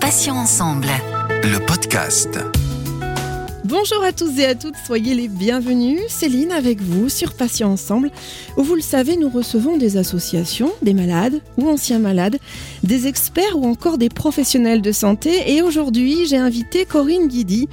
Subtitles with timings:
[0.00, 0.88] Patients ensemble.
[1.44, 2.38] Le podcast.
[3.64, 6.00] Bonjour à tous et à toutes, soyez les bienvenus.
[6.08, 8.10] Céline avec vous sur Patients Ensemble,
[8.58, 12.38] où vous le savez, nous recevons des associations, des malades ou anciens malades,
[12.82, 15.50] des experts ou encore des professionnels de santé.
[15.54, 17.66] Et aujourd'hui, j'ai invité Corinne Guidi.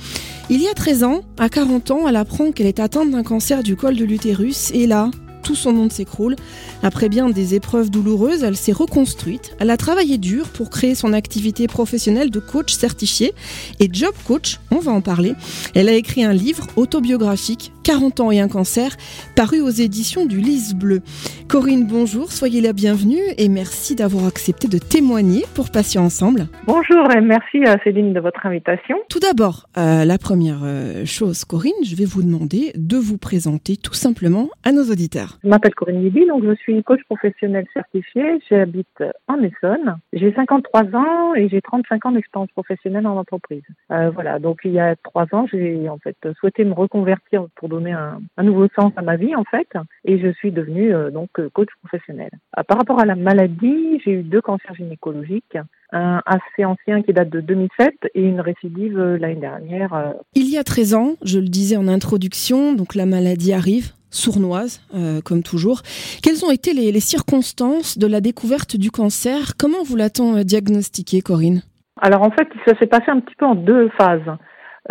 [0.50, 3.62] Il y a 13 ans, à 40 ans, elle apprend qu'elle est atteinte d'un cancer
[3.62, 4.72] du col de l'utérus.
[4.74, 5.12] Et là,
[5.46, 6.36] tout son monde s'écroule.
[6.84, 9.56] Après bien des épreuves douloureuses, elle s'est reconstruite.
[9.60, 13.34] Elle a travaillé dur pour créer son activité professionnelle de coach certifié
[13.80, 15.36] et job coach, on va en parler.
[15.76, 18.98] Elle a écrit un livre autobiographique 40 ans et un cancer,
[19.36, 21.02] paru aux éditions du Lys Bleu.
[21.48, 26.48] Corinne, bonjour, soyez la bienvenue et merci d'avoir accepté de témoigner pour Patients Ensemble.
[26.66, 28.98] Bonjour et merci à Céline de votre invitation.
[29.08, 33.78] Tout d'abord, euh, la première euh, chose, Corinne, je vais vous demander de vous présenter
[33.78, 35.38] tout simplement à nos auditeurs.
[35.44, 38.40] Je m'appelle Corinne Liby, donc je suis coach professionnel certifié.
[38.50, 39.98] J'habite en Essonne.
[40.12, 43.62] J'ai 53 ans et j'ai 35 ans d'expérience professionnelle en entreprise.
[43.92, 47.70] Euh, voilà, donc il y a trois ans, j'ai en fait souhaité me reconvertir pour
[47.76, 49.68] donner un, un, nouveau sens à ma vie en fait,
[50.04, 52.32] et je suis devenue euh, donc coach professionnel.
[52.58, 55.58] Euh, par rapport à la maladie, j'ai eu deux cancers gynécologiques,
[55.92, 59.94] un assez ancien qui date de 2007 et une récidive euh, l'année dernière.
[59.94, 60.14] euh.
[60.34, 64.82] Il y a 13 ans, je le disais en introduction, donc la maladie arrive, sournoise,
[64.96, 65.82] euh, comme toujours.
[66.24, 69.54] Quelles ont été les, les circonstances de la découverte du cancer?
[69.60, 71.62] Comment vous l'a-t-on euh, diagnostiqué, Corinne?
[72.02, 74.28] Alors en fait, ça s'est passé un petit peu en deux phases.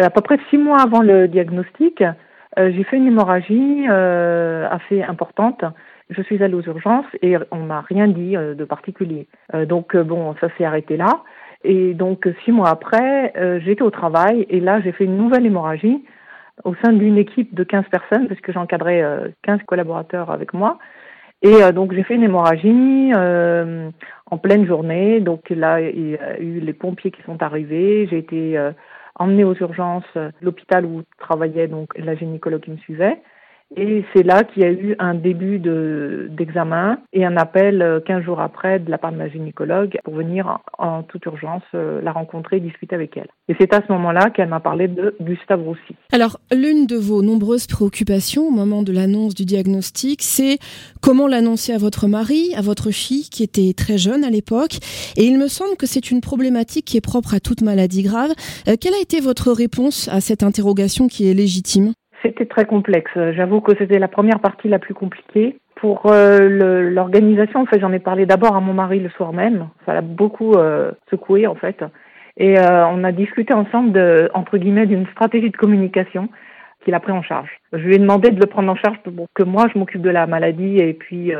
[0.01, 2.03] Euh, à peu près six mois avant le diagnostic,
[2.59, 5.65] euh, j'ai fait une hémorragie euh, assez importante.
[6.11, 9.27] Je suis allée aux urgences et on m'a rien dit euh, de particulier.
[9.55, 11.23] Euh, donc bon, ça s'est arrêté là.
[11.65, 13.33] Et donc six mois après,
[13.65, 16.05] j'étais au travail et là j'ai fait une nouvelle hémorragie
[16.63, 20.79] au sein d'une équipe de 15 personnes parce que j'encadrais euh, 15 collaborateurs avec moi.
[21.41, 25.21] Et donc j'ai fait une hémorragie en pleine journée.
[25.21, 28.07] Donc là il y a eu les pompiers qui sont arrivés.
[28.11, 28.59] J'ai été
[29.17, 33.23] emmenée aux urgences, euh, l'hôpital où travaillait donc la gynécologue qui me suivait.
[33.77, 38.01] Et c'est là qu'il y a eu un début de d'examen et un appel euh,
[38.01, 41.63] 15 jours après de la part de ma gynécologue pour venir en, en toute urgence
[41.75, 43.29] euh, la rencontrer et discuter avec elle.
[43.49, 45.97] Et c'est à ce moment-là qu'elle m'a parlé de Gustave Roussy.
[46.13, 50.59] Alors, l'une de vos nombreuses préoccupations au moment de l'annonce du diagnostic, c'est
[51.03, 54.79] comment l'annoncer à votre mari, à votre fille qui était très jeune à l'époque.
[55.17, 58.31] Et il me semble que c'est une problématique qui est propre à toute maladie grave.
[58.69, 61.93] Euh, quelle a été votre réponse à cette interrogation qui est légitime?
[62.25, 63.11] C'était très complexe.
[63.15, 65.59] J'avoue que c'était la première partie la plus compliquée.
[65.75, 69.69] Pour euh, l'organisation, en fait, j'en ai parlé d'abord à mon mari le soir même.
[69.85, 71.85] Ça l'a beaucoup euh, secoué, en fait.
[72.39, 76.31] Et euh, on a discuté ensemble, entre guillemets, d'une stratégie de communication
[76.83, 77.51] qu'il a pris en charge.
[77.75, 80.11] Je lui ai demandé de le prendre en charge pour que moi, je m'occupe de
[80.11, 81.31] la maladie et puis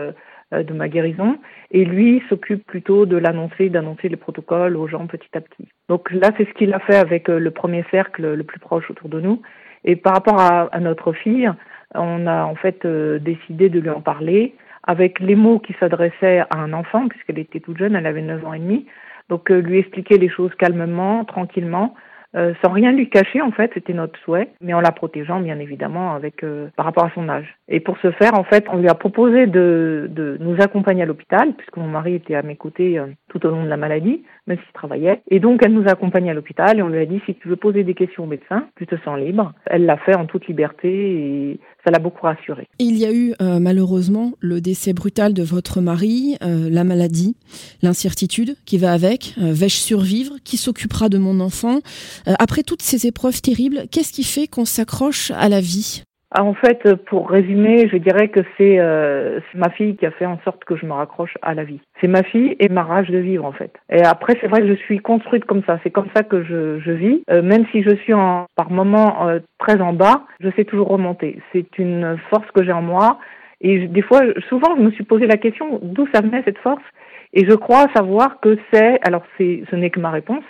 [0.53, 1.39] de ma guérison.
[1.71, 5.69] Et lui s'occupe plutôt de l'annoncer, d'annoncer les protocoles aux gens petit à petit.
[5.89, 9.09] Donc là, c'est ce qu'il a fait avec le premier cercle le plus proche autour
[9.09, 9.41] de nous.
[9.85, 11.51] Et par rapport à, à notre fille,
[11.95, 14.55] on a en fait euh, décidé de lui en parler
[14.87, 18.45] avec les mots qui s'adressaient à un enfant, puisqu'elle était toute jeune, elle avait 9
[18.47, 18.87] ans et demi.
[19.29, 21.95] Donc euh, lui expliquer les choses calmement, tranquillement,
[22.37, 25.61] euh, sans rien lui cacher en fait, c'était notre souhait, mais en la protégeant bien
[25.61, 27.47] évidemment avec euh, par rapport à son âge.
[27.69, 31.07] Et pour ce faire, en fait, on lui a proposé de, de nous accompagner à
[31.07, 34.23] l'hôpital, puisque mon mari était à mes côtés euh, tout au long de la maladie,
[34.47, 35.23] même s'il travaillait.
[35.29, 37.49] Et donc elle nous a accompagnés à l'hôpital et on lui a dit si tu
[37.49, 39.53] veux poser des questions au médecin, tu te sens libre.
[39.67, 42.69] Elle l'a fait en toute liberté et ça l'a beaucoup rassurée.
[42.79, 47.37] Il y a eu euh, malheureusement le décès brutal de votre mari, euh, la maladie,
[47.83, 49.35] l'incertitude qui va avec.
[49.39, 51.81] Euh, Vais-je survivre Qui s'occupera de mon enfant
[52.39, 56.05] Après toutes ces épreuves terribles, qu'est-ce qui fait qu'on s'accroche à la vie?
[56.37, 60.27] Ah, en fait, pour résumer, je dirais que c'est euh, ma fille qui a fait
[60.27, 61.81] en sorte que je me raccroche à la vie.
[62.01, 63.73] C'est ma fille et ma rage de vivre en fait.
[63.89, 65.79] Et après, c'est vrai que je suis construite comme ça.
[65.85, 67.23] C'est comme ça que je, je vis.
[67.31, 70.89] Euh, même si je suis en, par moments euh, très en bas, je sais toujours
[70.89, 71.39] remonter.
[71.53, 73.21] C'est une force que j'ai en moi.
[73.61, 76.83] Et des fois, souvent, je me suis posé la question d'où ça venait cette force?
[77.33, 80.45] Et je crois savoir que c'est, alors ce n'est que ma réponse,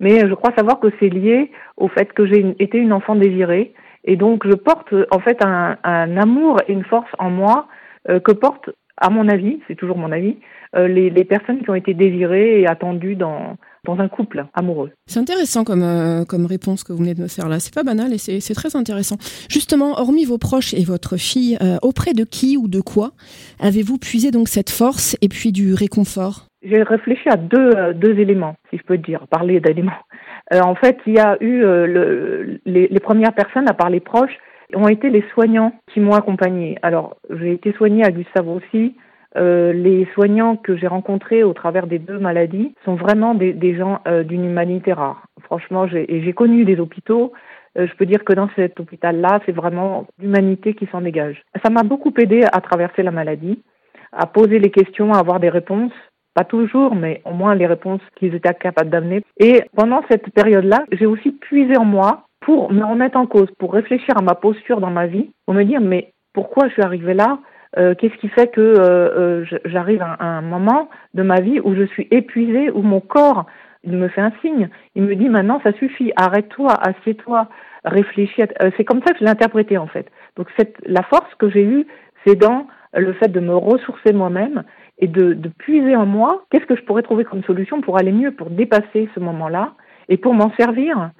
[0.00, 3.74] mais je crois savoir que c'est lié au fait que j'ai été une enfant désirée
[4.06, 5.76] et donc, je porte en fait un,
[6.16, 7.66] amour et une force en moi
[8.08, 10.36] euh, que portent, à mon avis, c'est toujours mon avis,
[10.76, 14.92] euh, les, personnes qui ont été désirées et attendues dans, dans un couple amoureux.
[15.06, 17.58] C'est intéressant comme, euh, comme réponse que vous venez de me faire là.
[17.58, 19.16] C'est pas banal et c'est très intéressant.
[19.50, 23.12] Justement, hormis vos proches et votre fille, auprès de qui ou de quoi
[23.60, 26.46] avez-vous puisé donc cette force et puis du réconfort?
[26.68, 29.92] J'ai réfléchi à deux, euh, deux éléments, si je peux dire, parler d'éléments.
[30.54, 33.98] Euh, en fait, il y a eu euh, le, les, premières personnes, à part les
[33.98, 34.38] proches,
[34.76, 36.78] ont été les soignants qui m'ont accompagnée.
[36.82, 38.94] Alors, j'ai été soignée à Gustave aussi
[39.34, 44.44] les soignants que j'ai rencontrés au travers des deux maladies sont vraiment des, gens d'une
[44.44, 45.26] humanité rare.
[45.42, 47.32] Franchement, j'ai connu des hôpitaux.
[47.74, 51.42] Je peux dire que dans cet hôpital-là, c'est vraiment l'humanité qui s'en dégage.
[51.64, 53.60] Ça m'a beaucoup aidé à traverser la maladie,
[54.12, 55.92] à poser les questions, à avoir des réponses.
[56.36, 59.22] Pas toujours, mais au moins les réponses qu'ils étaient capables d'amener.
[59.38, 63.72] Et pendant cette période-là, j'ai aussi puisé en moi pour me remettre en cause, pour
[63.72, 67.14] réfléchir à ma posture dans ma vie, pour me dire mais pourquoi je suis arrivée
[67.14, 67.38] là?
[67.78, 71.74] Euh, qu'est-ce qui fait que euh, euh, j'arrive à, un moment de ma vie où
[71.74, 73.46] je suis épuisée, où mon corps
[73.84, 77.48] me fait un signe, il me dit maintenant ça suffit, arrête-toi, assieds-toi,
[77.86, 78.42] réfléchis.
[78.76, 80.06] c'est comme ça que je l'ai interprété en fait.
[80.36, 80.48] Donc
[80.84, 81.86] la force que j'ai eue,
[82.26, 84.64] c'est dans le fait de me ressourcer moi-même
[84.98, 88.12] et de, de puiser en moi qu'est-ce que je pourrais trouver comme solution pour aller
[88.12, 89.74] mieux, pour dépasser ce moment-là
[90.08, 91.10] et pour m'en servir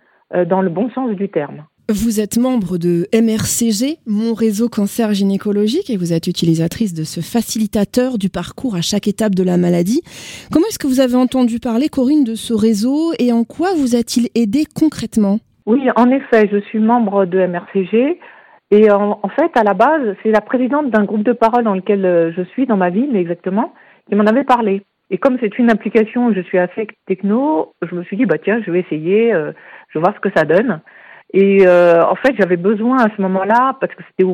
[0.48, 1.64] dans le bon sens du terme.
[1.88, 7.20] Vous êtes membre de MRCG, mon réseau cancer gynécologique, et vous êtes utilisatrice de ce
[7.20, 10.02] facilitateur du parcours à chaque étape de la maladie.
[10.50, 13.94] Comment est-ce que vous avez entendu parler, Corinne, de ce réseau et en quoi vous
[13.94, 15.38] a-t-il aidé concrètement?
[15.66, 18.18] Oui, en effet, je suis membre de MRCG.
[18.72, 22.04] Et en, fait, à la base, c'est la présidente d'un groupe de parole dans lequel
[22.04, 23.72] euh, je suis, dans ma ville exactement,
[24.08, 24.82] qui m'en avait parlé.
[25.10, 28.38] Et comme c'est une application où je suis assez techno, je me suis dit, bah
[28.42, 29.52] tiens, je vais essayer, euh,
[29.88, 30.80] je vais voir ce que ça donne.
[31.32, 34.28] Et euh, en fait, j'avais besoin à ce moment-là, parce que c'était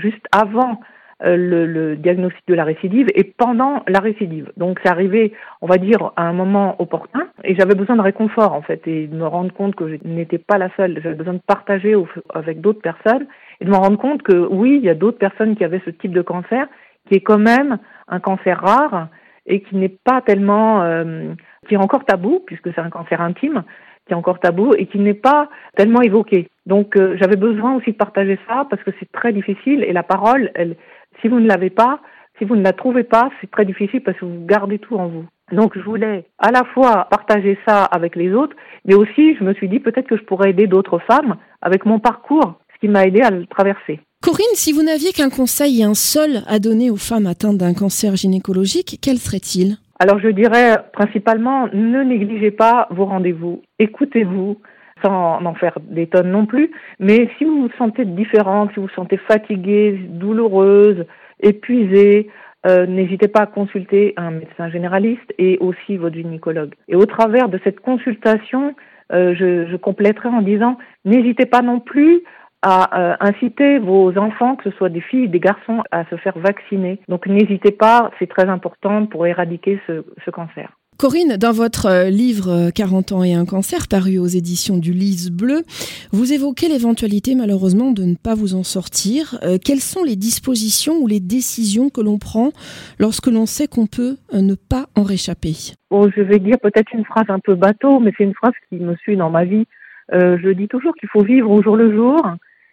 [0.00, 0.80] juste avant
[1.22, 4.52] euh, le, le, diagnostic de la récidive et pendant la récidive.
[4.58, 5.32] Donc c'est arrivé,
[5.62, 9.06] on va dire, à un moment opportun et j'avais besoin de réconfort en fait et
[9.06, 11.00] de me rendre compte que je n'étais pas la seule.
[11.02, 11.94] J'avais besoin de partager
[12.34, 13.26] avec d'autres personnes
[13.60, 15.90] et de me rendre compte que oui, il y a d'autres personnes qui avaient ce
[15.90, 16.66] type de cancer
[17.08, 19.08] qui est quand même un cancer rare
[19.46, 21.32] et qui n'est pas tellement, euh,
[21.68, 23.62] qui est encore tabou puisque c'est un cancer intime,
[24.06, 26.48] qui est encore tabou et qui n'est pas tellement évoqué.
[26.66, 30.02] Donc euh, j'avais besoin aussi de partager ça parce que c'est très difficile et la
[30.02, 30.76] parole, elle,
[31.20, 32.00] si vous ne l'avez pas,
[32.38, 35.06] si vous ne la trouvez pas, c'est très difficile parce que vous gardez tout en
[35.06, 35.24] vous.
[35.52, 39.54] Donc je voulais à la fois partager ça avec les autres, mais aussi je me
[39.54, 43.20] suis dit peut-être que je pourrais aider d'autres femmes avec mon parcours, qui m'a aidé
[43.20, 44.00] à le traverser.
[44.22, 47.74] Corinne, si vous n'aviez qu'un conseil et un seul à donner aux femmes atteintes d'un
[47.74, 49.76] cancer gynécologique, quel serait-il?
[49.98, 54.58] Alors je dirais principalement, ne négligez pas vos rendez-vous, écoutez-vous,
[55.02, 58.86] sans en faire des tonnes non plus, mais si vous vous sentez différente, si vous
[58.86, 61.04] vous sentez fatiguée, douloureuse,
[61.40, 62.28] épuisée,
[62.66, 66.74] euh, n'hésitez pas à consulter un médecin généraliste et aussi votre gynécologue.
[66.88, 68.74] Et au travers de cette consultation,
[69.12, 72.22] euh, je, je compléterai en disant, n'hésitez pas non plus
[72.62, 76.38] à euh, inciter vos enfants, que ce soit des filles des garçons, à se faire
[76.38, 76.98] vacciner.
[77.08, 80.70] Donc n'hésitez pas, c'est très important pour éradiquer ce, ce cancer.
[80.98, 84.92] Corinne, dans votre euh, livre 40 euh, ans et un cancer, paru aux éditions du
[84.92, 85.62] Lys Bleu,
[86.10, 89.38] vous évoquez l'éventualité malheureusement de ne pas vous en sortir.
[89.62, 92.52] quelles sont les dispositions ou les décisions que l'on prend
[92.98, 95.74] lorsque l'on sait qu'on peut ne pas en réchapper?
[95.90, 98.76] Bon, je vais dire peut-être une phrase un peu bateau, mais c'est une phrase qui
[98.76, 99.66] me suit dans ma vie.
[100.10, 102.16] je dis toujours qu'il faut vivre au jour le jour,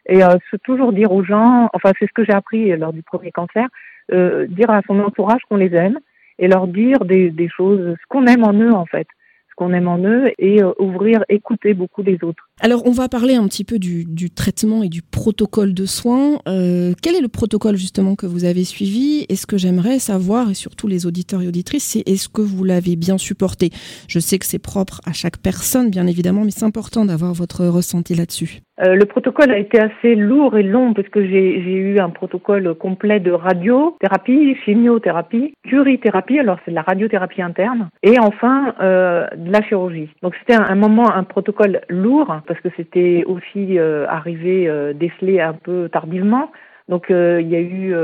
[0.07, 3.31] et euh, toujours dire aux gens, enfin c'est ce que j'ai appris lors du premier
[3.31, 3.67] cancer,
[4.11, 5.99] euh, dire à son entourage qu'on les aime
[6.39, 9.07] et leur dire des, des choses, ce qu'on aime en eux en fait
[9.55, 12.49] qu'on aime en eux et euh, ouvrir, écouter beaucoup les autres.
[12.61, 16.37] Alors on va parler un petit peu du, traitement et du protocole de soins.
[16.47, 19.25] Euh, quel est le protocole justement que vous avez suivi?
[19.27, 22.63] Et ce que j'aimerais savoir, et surtout les auditeurs et auditrices, c'est est-ce que vous
[22.63, 23.71] l'avez bien supporté?
[24.07, 27.65] Je sais que c'est propre à chaque personne, bien évidemment, mais c'est important d'avoir votre
[27.65, 28.61] ressenti là-dessus.
[28.81, 32.73] Euh, le protocole a été assez lourd et long parce que j'ai eu un protocole
[32.73, 39.51] complet de radiothérapie, chimiothérapie, curithérapie, alors c'est de la radiothérapie interne, et enfin euh, de
[39.51, 40.09] la chirurgie.
[40.23, 45.39] Donc c'était un, moment, un protocole lourd parce que c'était aussi euh, arrivé euh, décelé
[45.41, 46.51] un peu tardivement.
[46.89, 47.95] Donc euh, il y a eu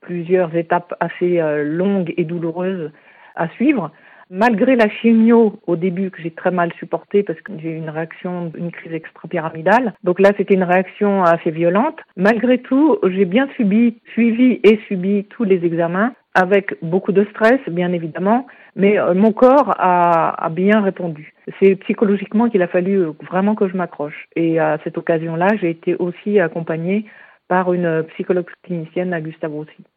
[0.00, 2.90] plusieurs étapes assez longues et douloureuses
[3.36, 3.90] à suivre
[4.34, 7.90] malgré la chimio au début que j'ai très mal supporté parce que j'ai eu une
[7.90, 9.92] réaction, une crise extrapyramidale.
[10.04, 11.98] Donc là, c'était une réaction assez violente.
[12.16, 17.60] Malgré tout, j'ai bien subi, suivi et subi tous les examens avec beaucoup de stress,
[17.68, 21.31] bien évidemment, mais mon corps a bien répondu.
[21.58, 24.28] C'est psychologiquement qu'il a fallu vraiment que je m'accroche.
[24.36, 27.06] Et à cette occasion-là, j'ai été aussi accompagnée
[27.52, 29.52] par une psychologue clinicienne à Gustave.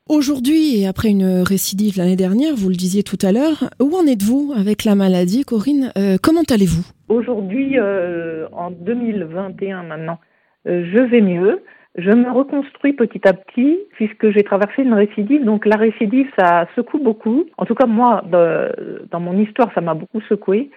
[0.10, 4.06] Aujourd'hui, et après une récidive l'année dernière, vous le disiez tout à l'heure, où en
[4.06, 5.94] êtes-vous avec la maladie, Corinne?
[5.98, 6.84] Euh, Comment allez-vous?
[7.08, 10.20] Aujourd'hui, euh, en 2021 maintenant,
[10.68, 11.64] euh, je vais mieux.
[11.98, 15.46] Je me reconstruis petit à petit puisque j'ai traversé une récidive.
[15.46, 17.46] Donc la récidive, ça secoue beaucoup.
[17.58, 18.22] En tout cas, moi,
[19.12, 20.72] dans mon histoire, ça m'a beaucoup secoué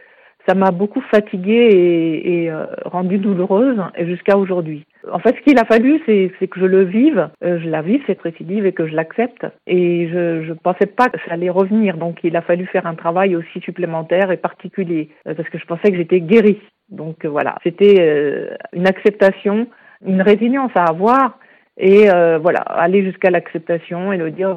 [0.48, 4.86] ça m'a beaucoup fatiguée et, et euh, rendue douloureuse jusqu'à aujourd'hui.
[5.12, 8.02] en fait, ce qu'il a fallu, c'est que je le vive, euh, je la vive
[8.06, 9.46] cette récidive et que je l'accepte.
[9.66, 11.98] Et je ne pensais pas que ça allait revenir.
[11.98, 15.66] Donc, il a fallu faire un travail aussi supplémentaire et particulier euh, parce que je
[15.66, 16.60] pensais que j'étais guérie.
[16.88, 19.66] Donc voilà, c'était une acceptation,
[20.06, 21.38] une résilience à avoir
[21.76, 22.06] et
[22.40, 24.56] voilà, aller jusqu'à l'acceptation et le dire,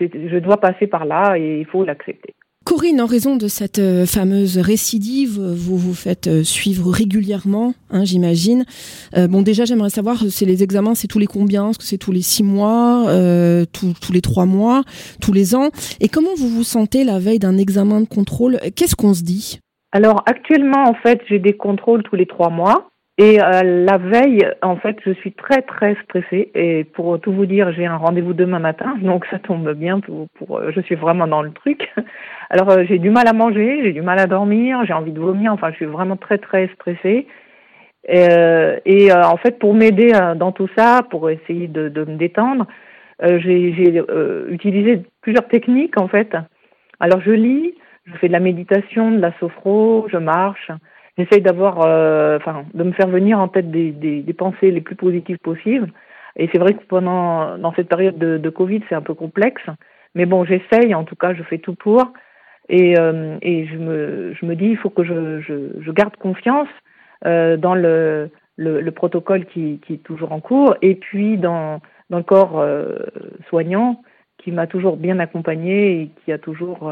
[0.00, 2.35] je dois passer par là et il faut l'accepter.
[2.66, 8.04] Corinne, en raison de cette euh, fameuse récidive, vous vous faites euh, suivre régulièrement, hein,
[8.04, 8.64] j'imagine.
[9.16, 11.70] Euh, bon, déjà, j'aimerais savoir, c'est les examens, c'est tous les combien?
[11.70, 13.06] Est-ce que c'est tous les six mois,
[13.72, 14.82] tous, les trois mois,
[15.20, 15.70] tous les ans?
[16.00, 18.58] Et comment vous vous sentez la veille d'un examen de contrôle?
[18.74, 19.60] Qu'est-ce qu'on se dit?
[19.92, 22.88] Alors, actuellement, en fait, j'ai des contrôles tous les trois mois.
[23.18, 26.50] Et la veille, en fait, je suis très très stressée.
[26.54, 30.00] Et pour tout vous dire, j'ai un rendez-vous demain matin, donc ça tombe bien.
[30.00, 31.90] Pour, pour je suis vraiment dans le truc.
[32.50, 35.20] Alors euh, j'ai du mal à manger, j'ai du mal à dormir, j'ai envie de
[35.20, 37.26] vomir, enfin je suis vraiment très très stressée.
[38.08, 42.04] Et, euh, et euh, en fait pour m'aider dans tout ça, pour essayer de, de
[42.04, 42.66] me détendre,
[43.20, 44.04] j'ai
[44.50, 46.36] utilisé plusieurs techniques en fait.
[47.00, 50.70] Alors je lis, je fais de la méditation, de la sophro, je marche.
[51.18, 51.78] J'essaye d'avoir,
[52.36, 55.90] enfin, de me faire venir en tête des, des, des, pensées les plus positives possibles.
[56.36, 59.62] Et c'est vrai que pendant, dans cette période de, de Covid, c'est un peu complexe.
[60.14, 62.12] Mais bon, j'essaye, en tout cas, je fais tout pour.
[62.68, 66.16] Et, euh, et je, me, je me dis, il faut que je, je, je garde
[66.16, 66.68] confiance
[67.24, 71.80] euh, dans le, le, le, protocole qui, qui est toujours en cours et puis dans,
[72.10, 72.98] dans le corps euh,
[73.48, 74.02] soignant
[74.38, 76.90] qui m'a toujours bien accompagné et qui a toujours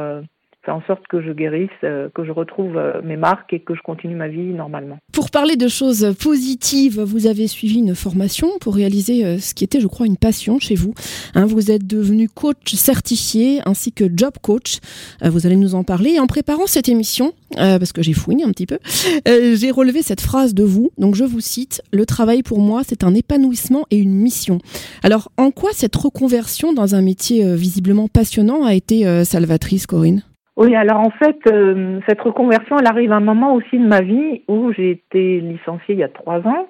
[0.65, 3.75] faire en sorte que je guérisse, euh, que je retrouve euh, mes marques et que
[3.75, 4.99] je continue ma vie normalement.
[5.13, 9.65] Pour parler de choses positives, vous avez suivi une formation pour réaliser euh, ce qui
[9.65, 10.95] était, je crois, une passion chez vous.
[11.35, 14.79] Hein, vous êtes devenu coach certifié ainsi que job coach.
[15.23, 16.19] Vous allez nous en parler.
[16.19, 18.79] en préparant cette émission, parce que j'ai fouiné un petit peu,
[19.27, 20.91] j'ai relevé cette phrase de vous.
[20.99, 24.59] Donc je vous cite Le travail pour moi, c'est un épanouissement et une mission.
[25.03, 30.23] Alors, en quoi cette reconversion dans un métier visiblement passionnant a été salvatrice, Corinne?
[30.57, 34.01] Oui, alors en fait, euh, cette reconversion, elle arrive à un moment aussi de ma
[34.01, 36.69] vie où j'ai été licenciée il y a trois ans.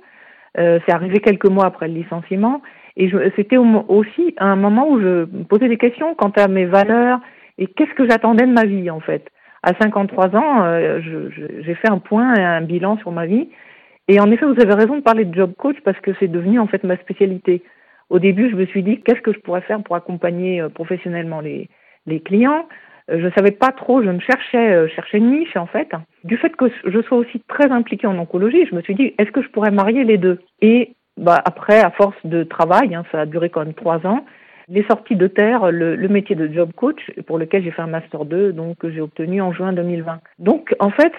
[0.59, 2.62] Euh, c'est arrivé quelques mois après le licenciement.
[2.97, 7.19] Et c'était aussi un moment où je me posais des questions quant à mes valeurs
[7.59, 9.29] et qu'est-ce que j'attendais de ma vie en fait.
[9.64, 13.49] À 53 ans, euh, j'ai fait un point et un bilan sur ma vie.
[14.07, 16.61] Et en effet, vous avez raison de parler de job coach parce que c'est devenu
[16.61, 17.62] en fait ma spécialité.
[18.11, 21.41] Au début, je me suis dit qu'est-ce que je pourrais faire pour accompagner euh, professionnellement
[21.41, 21.69] les,
[22.07, 22.67] les clients?
[23.11, 25.89] Euh, je savais pas trop, je me cherchais, euh, cherchais une niche en fait.
[26.25, 29.31] Du fait que je sois aussi très impliquée en oncologie, je me suis dit, est-ce
[29.31, 30.41] que je pourrais marier les deux?
[30.63, 34.25] Et bah, après, à force de travail, hein, ça a duré quand même trois ans,
[34.69, 37.87] les sorties de terre le, le, métier de job coach, pour lequel j'ai fait un
[37.87, 40.21] master 2, donc j'ai obtenu en juin 2020.
[40.39, 41.13] Donc en fait,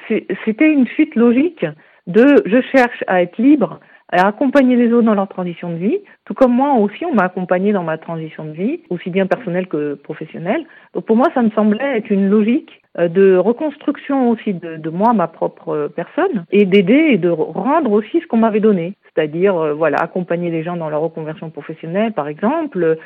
[0.44, 1.66] c'était une suite logique
[2.08, 3.80] de je cherche à être libre,
[4.12, 7.24] à accompagner les autres dans leur transition de vie, tout comme moi aussi, on m'a
[7.24, 10.66] accompagné dans ma transition de vie, aussi bien personnelle que professionnelle.
[10.94, 15.14] Donc pour moi, ça me semblait être une logique euh, de reconstruction aussi de, moi,
[15.14, 19.58] ma propre euh, personne, et d'aider et de rendre aussi ce qu'on m'avait donné, c'est-à-dire
[19.58, 22.98] euh, voilà accompagner les gens dans leur reconversion professionnelle, par exemple,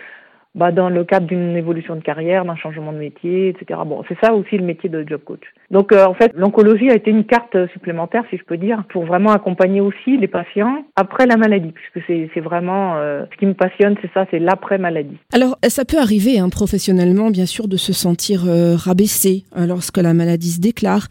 [0.56, 3.79] bah, dans le cadre d'une évolution de carrière, d'un changement de métier, etc.
[3.86, 5.44] Bon, c'est ça aussi le métier de job coach.
[5.70, 9.06] Donc euh, en fait, l'oncologie a été une carte supplémentaire, si je peux dire, pour
[9.06, 13.53] vraiment accompagner aussi les patients après la maladie, puisque c'est vraiment euh, ce qui me
[13.53, 15.18] passionne, c'est ça, c'est l'après maladie.
[15.34, 19.98] Alors ça peut arriver hein, professionnellement, bien sûr, de se sentir euh, rabaissé hein, lorsque
[19.98, 21.08] la maladie se déclare,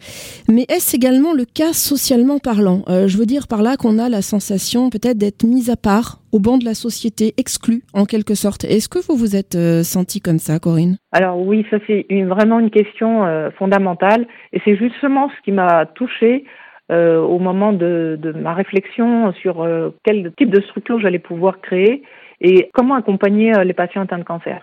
[0.49, 2.83] mais est-ce également le cas socialement parlant?
[2.87, 6.39] Je veux dire par là qu'on a la sensation peut-être d'être mis à part au
[6.39, 8.63] banc de la société, exclu en quelque sorte.
[8.63, 10.97] Est-ce que vous vous êtes euh, senti comme ça, Corinne?
[11.11, 14.27] Alors oui, ça c'est vraiment une question euh, fondamentale.
[14.53, 16.45] Et c'est justement ce qui m'a touchée
[16.91, 19.67] euh, au moment de, de, ma réflexion sur
[20.03, 22.03] quel type de structure j'allais pouvoir créer
[22.41, 24.61] et comment accompagner les patients atteints de cancer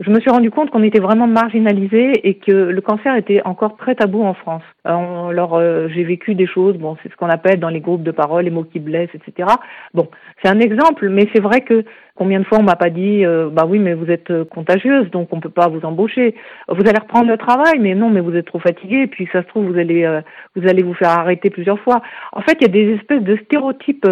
[0.00, 3.76] je me suis rendu compte qu'on était vraiment marginalisé et que le cancer était encore
[3.76, 4.62] très tabou en France.
[4.84, 8.10] Alors, euh, j'ai vécu des choses, bon, c'est ce qu'on appelle dans les groupes de
[8.10, 9.48] parole les mots qui blessent, etc.
[9.94, 10.08] Bon,
[10.42, 11.84] c'est un exemple, mais c'est vrai que
[12.16, 15.10] combien de fois on m'a pas dit, euh, bah oui, mais vous êtes euh, contagieuse,
[15.10, 16.34] donc on peut pas vous embaucher.
[16.68, 19.48] Vous allez reprendre le travail, mais non, mais vous êtes trop fatigué, puis ça se
[19.48, 20.20] trouve vous allez,
[20.54, 22.02] vous allez vous faire arrêter plusieurs fois.
[22.32, 24.06] En fait, il y a des espèces de stéréotypes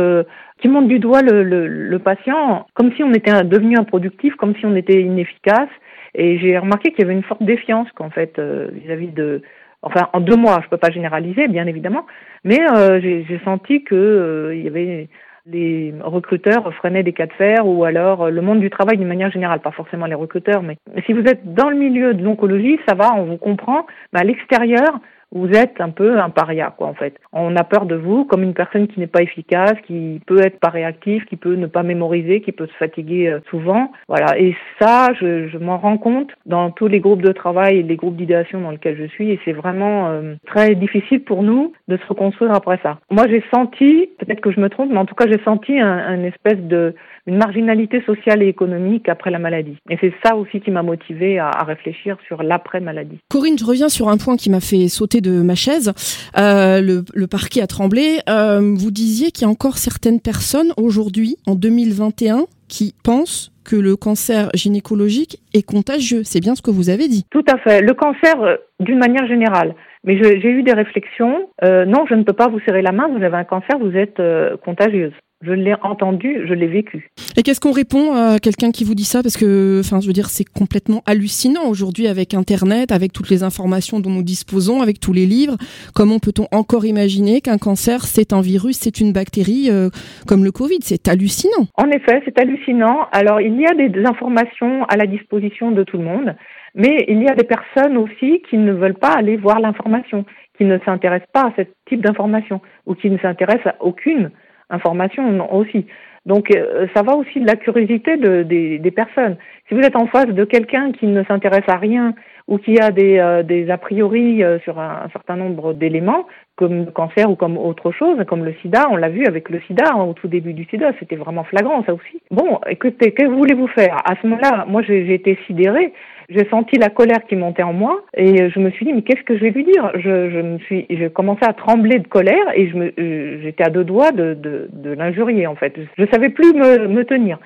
[0.60, 4.54] qui montrent du doigt le, le, le patient, comme si on était devenu improductif, comme
[4.56, 5.70] si on était inefficace.
[6.14, 9.42] Et j'ai remarqué qu'il y avait une forte défiance qu'en fait vis-à-vis de
[9.84, 12.06] enfin en deux mois, je peux pas généraliser bien évidemment,
[12.42, 15.08] mais euh, j'ai senti que euh, il y avait
[15.46, 19.08] les recruteurs freinaient des cas de fer ou alors euh, le monde du travail d'une
[19.08, 22.78] manière générale, pas forcément les recruteurs, mais si vous êtes dans le milieu de l'oncologie,
[22.88, 25.00] ça va, on vous comprend, mais à l'extérieur,
[25.32, 27.14] vous êtes un peu un paria, quoi, en fait.
[27.32, 30.60] On a peur de vous comme une personne qui n'est pas efficace, qui peut être
[30.60, 33.92] pas réactive, qui peut ne pas mémoriser, qui peut se fatiguer euh, souvent.
[34.08, 34.38] Voilà.
[34.38, 38.16] Et ça, je, m'en rends compte dans tous les groupes de travail et les groupes
[38.16, 39.30] d'idéation dans lesquels je suis.
[39.30, 42.98] Et c'est vraiment euh, très difficile pour nous de se reconstruire après ça.
[43.10, 46.22] Moi, j'ai senti, peut-être que je me trompe, mais en tout cas, j'ai senti un
[46.22, 46.94] espèce de
[47.26, 49.76] une marginalité sociale et économique après la maladie.
[49.88, 53.18] Et c'est ça aussi qui m'a motivée à, à, réfléchir sur l'après-maladie.
[53.30, 55.92] Corinne, je reviens sur un point qui m'a fait sauter de ma chaise.
[56.36, 58.18] Euh, le, parquet a tremblé.
[58.28, 63.76] Euh, vous disiez qu'il y a encore certaines personnes aujourd'hui, en 2021, qui pensent que
[63.76, 66.22] le cancer gynécologique est contagieux.
[66.24, 67.24] C'est bien ce que vous avez dit.
[67.30, 67.80] Tout à fait.
[67.80, 69.74] Le cancer, euh, d'une manière générale.
[70.04, 71.48] Mais j'ai eu des réflexions.
[71.62, 73.08] Non, je ne peux pas vous serrer la main.
[73.08, 74.20] Vous avez un cancer, vous êtes
[74.62, 75.14] contagieuse.
[75.46, 77.10] Je l'ai entendu, je l'ai vécu.
[77.36, 79.22] Et qu'est-ce qu'on répond à quelqu'un qui vous dit ça?
[79.22, 83.42] Parce que, enfin, je veux dire, c'est complètement hallucinant aujourd'hui avec Internet, avec toutes les
[83.42, 85.56] informations dont nous disposons, avec tous les livres.
[85.94, 89.90] Comment peut-on encore imaginer qu'un cancer, c'est un virus, c'est une bactérie euh,
[90.26, 90.78] comme le Covid?
[90.80, 91.66] C'est hallucinant.
[91.76, 93.06] En effet, c'est hallucinant.
[93.12, 96.34] Alors, il y a des informations à la disposition de tout le monde,
[96.74, 100.24] mais il y a des personnes aussi qui ne veulent pas aller voir l'information,
[100.56, 104.30] qui ne s'intéressent pas à ce type d'information ou qui ne s'intéressent à aucune
[104.70, 105.86] information aussi.
[106.26, 109.36] Donc euh, ça va aussi de la curiosité de, des, personnes.
[109.68, 112.14] Si vous êtes en face de quelqu'un qui ne s'intéresse à rien
[112.48, 116.86] ou qui a des, euh, a priori euh, sur un, un, certain nombre d'éléments, comme
[116.86, 119.84] le cancer ou comme autre chose, comme le sida, on l'a vu avec le sida
[119.92, 122.20] hein, au tout début du sida, c'était vraiment flagrant ça aussi.
[122.30, 123.96] Bon, écoutez, que voulez-vous faire?
[124.04, 125.92] À ce moment-là, moi j'ai été sidérée
[126.28, 129.22] j'ai senti la colère qui montait en moi et je me suis dit mais qu'est-ce
[129.22, 129.90] que je vais lui dire?
[129.94, 133.64] Je, je me suis j'ai commencé à trembler de colère et je me euh, j'étais
[133.64, 135.74] à deux doigts de, de, de l'injurier en fait.
[135.98, 137.38] Je savais plus me, me tenir.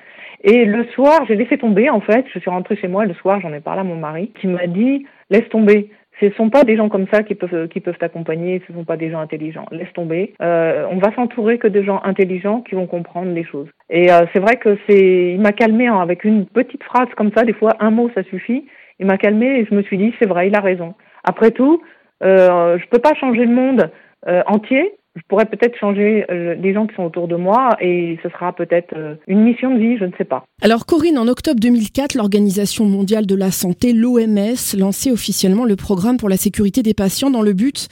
[0.43, 2.25] Et le soir j'ai laissé tomber en fait.
[2.33, 4.67] Je suis rentrée chez moi le soir j'en ai parlé à mon mari qui m'a
[4.67, 7.97] dit laisse tomber ce ne sont pas des gens comme ça qui peuvent qui peuvent
[7.97, 9.65] t'accompagner, ce ne sont pas des gens intelligents.
[9.71, 10.33] Laisse tomber.
[10.41, 13.67] Euh, on va s'entourer que de gens intelligents qui vont comprendre les choses.
[13.89, 17.31] Et euh, c'est vrai que c'est, il m'a calmé hein, avec une petite phrase comme
[17.35, 17.43] ça.
[17.43, 18.65] Des fois, un mot ça suffit.
[18.99, 20.93] Il m'a calmé et je me suis dit c'est vrai, il a raison.
[21.23, 21.81] Après tout,
[22.23, 23.89] euh, je peux pas changer le monde
[24.27, 28.17] euh, entier, je pourrais peut-être changer euh, les gens qui sont autour de moi et
[28.23, 30.45] ce sera peut-être euh, une mission de vie, je ne sais pas.
[30.61, 36.17] Alors Corinne, en octobre 2004, l'Organisation mondiale de la santé, l'OMS, lançait officiellement le programme
[36.17, 37.87] pour la sécurité des patients dans le but,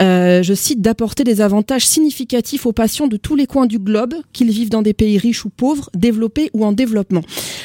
[0.00, 4.14] euh, je cite, d'apporter des avantages significatifs aux patients de tous les coins du globe,
[4.32, 7.22] qu'ils vivent dans des pays riches ou pauvres, développés ou en développement.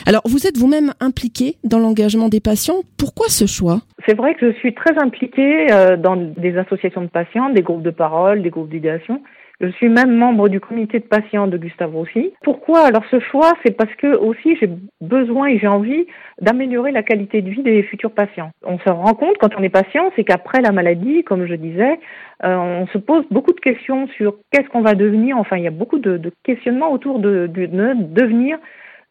[0.07, 2.81] Alors vous êtes vous-même impliqué dans l'engagement des patients.
[2.97, 3.81] Pourquoi ce choix?
[4.07, 7.83] C'est vrai que je suis très impliquée euh, dans des associations de patients, des groupes
[7.83, 8.69] de parole, des groupes
[9.61, 12.33] Je suis même membre du comité de patients de Gustave Roussy.
[12.43, 16.05] Pourquoi Alors ce choix, c'est parce que aussi j'ai besoin et j'ai envie
[16.41, 18.51] d'améliorer la qualité de vie des futurs patients.
[18.63, 21.99] On se rend compte quand on est patient, c'est qu'après la maladie, comme je disais,
[22.43, 25.37] euh, on se pose beaucoup de questions sur qu'est-ce qu'on va devenir.
[25.37, 28.57] Enfin, il y a beaucoup de, questionnements autour de devenir,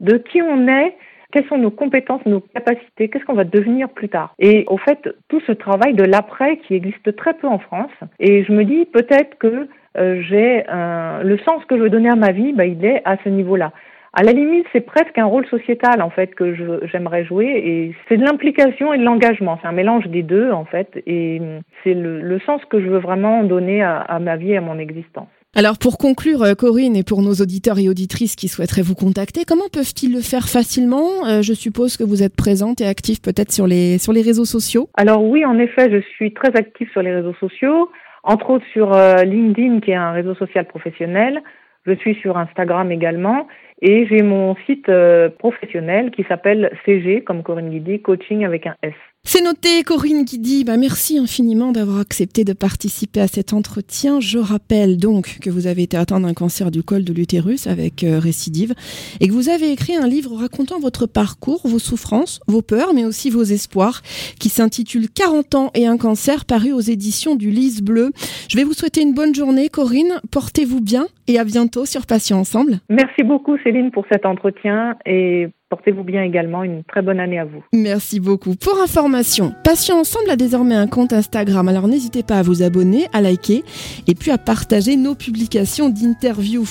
[0.00, 0.96] de qui on est,
[1.32, 4.34] quelles sont nos compétences, nos capacités, qu'est-ce qu'on va devenir plus tard.
[4.38, 7.90] Et au fait, tout ce travail de l'après qui existe très peu en France,
[8.20, 9.68] et je me dis peut-être que
[9.98, 13.16] euh, j'ai le sens que je veux donner à ma vie, bah, il est à
[13.24, 13.72] ce niveau-là.
[14.14, 16.54] À la limite, c'est presque un rôle sociétal en fait que
[16.86, 19.58] j'aimerais jouer et c'est de l'implication et de l'engagement.
[19.62, 21.40] C'est un mélange des deux en fait et
[21.82, 24.60] c'est le, le, sens que je veux vraiment donner à, à ma vie et à
[24.60, 25.28] mon existence.
[25.54, 29.44] Alors pour conclure, euh, Corinne, et pour nos auditeurs et auditrices qui souhaiteraient vous contacter,
[29.46, 31.26] comment peuvent-ils le faire facilement?
[31.28, 34.46] Euh, Je suppose que vous êtes présente et active peut-être sur les, sur les réseaux
[34.46, 34.88] sociaux.
[34.96, 37.90] Alors oui, en effet, je suis très active sur les réseaux sociaux,
[38.22, 41.42] entre autres sur euh, LinkedIn, qui est un réseau social professionnel.
[41.84, 43.46] Je suis sur Instagram également.
[43.82, 44.90] Et j'ai mon site
[45.38, 48.94] professionnel qui s'appelle CG, comme Corinne Guidi, coaching avec un S.
[49.24, 54.18] C'est noté, Corinne qui dit bah merci infiniment d'avoir accepté de participer à cet entretien.
[54.18, 58.02] Je rappelle donc que vous avez été atteint d'un cancer du col de l'utérus avec
[58.02, 58.74] euh, récidive
[59.20, 63.04] et que vous avez écrit un livre racontant votre parcours, vos souffrances, vos peurs, mais
[63.04, 64.02] aussi vos espoirs,
[64.40, 68.10] qui s'intitule 40 ans et un cancer, paru aux éditions du Lys Bleu.
[68.50, 70.20] Je vais vous souhaiter une bonne journée, Corinne.
[70.32, 72.80] Portez-vous bien et à bientôt sur Patient Ensemble.
[72.90, 76.64] Merci beaucoup, Céline, pour cet entretien et Portez-vous bien également.
[76.64, 77.62] Une très bonne année à vous.
[77.72, 78.56] Merci beaucoup.
[78.56, 81.66] Pour information, Patient Ensemble a désormais un compte Instagram.
[81.66, 83.64] Alors n'hésitez pas à vous abonner, à liker
[84.06, 86.68] et puis à partager nos publications d'interviews.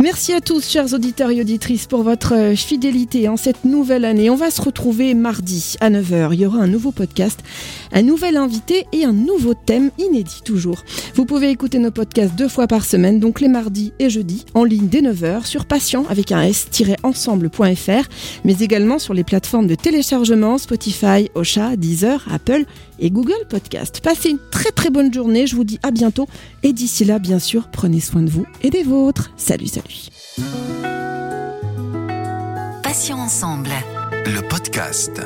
[0.00, 4.30] Merci à tous, chers auditeurs et auditrices, pour votre fidélité en cette nouvelle année.
[4.30, 6.28] On va se retrouver mardi à 9h.
[6.34, 7.42] Il y aura un nouveau podcast,
[7.92, 10.84] un nouvel invité et un nouveau thème inédit toujours.
[11.16, 14.62] Vous pouvez écouter nos podcasts deux fois par semaine, donc les mardis et jeudis, en
[14.62, 20.58] ligne dès 9h sur patient avec un s-ensemble.fr mais également sur les plateformes de téléchargement
[20.58, 22.64] Spotify, Ocha, Deezer, Apple
[22.98, 24.00] et Google Podcast.
[24.02, 26.28] Passez une très très bonne journée, je vous dis à bientôt
[26.62, 29.30] et d'ici là, bien sûr, prenez soin de vous et des vôtres.
[29.36, 30.08] Salut, salut.
[32.82, 33.70] Passions ensemble.
[34.26, 35.20] Le podcast.